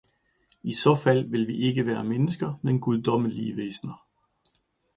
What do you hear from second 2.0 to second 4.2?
mennesker, men guddommelige væsener.